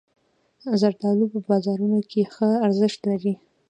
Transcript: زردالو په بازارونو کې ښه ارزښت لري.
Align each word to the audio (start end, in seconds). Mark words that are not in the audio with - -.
زردالو 0.79 1.25
په 1.33 1.39
بازارونو 1.49 1.99
کې 2.09 2.21
ښه 2.33 2.49
ارزښت 2.65 2.99
لري. 3.09 3.33